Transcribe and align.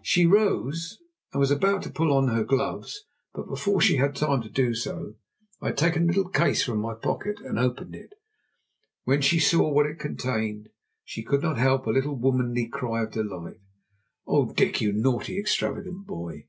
She 0.00 0.24
rose 0.24 0.96
and 1.34 1.38
was 1.40 1.50
about 1.50 1.82
to 1.82 1.90
pull 1.90 2.10
on 2.14 2.28
her 2.34 2.44
gloves. 2.44 3.04
But 3.34 3.46
before 3.46 3.78
she 3.82 3.98
had 3.98 4.16
time 4.16 4.40
to 4.40 4.48
do 4.48 4.72
so 4.72 5.16
I 5.60 5.66
had 5.66 5.76
taken 5.76 6.04
a 6.04 6.06
little 6.06 6.30
case 6.30 6.64
from 6.64 6.78
my 6.78 6.94
pocket 6.94 7.40
and 7.40 7.58
opened 7.58 7.94
it. 7.94 8.14
When 9.04 9.20
she 9.20 9.38
saw 9.38 9.70
what 9.70 9.84
it 9.84 9.98
contained 9.98 10.70
she 11.04 11.22
could 11.22 11.42
not 11.42 11.58
help 11.58 11.86
a 11.86 11.90
little 11.90 12.16
womanly 12.16 12.68
cry 12.68 13.02
of 13.02 13.10
delight. 13.10 13.60
"Oh, 14.26 14.50
Dick! 14.50 14.80
you 14.80 14.94
naughty, 14.94 15.38
extravagant 15.38 16.06
boy!" 16.06 16.46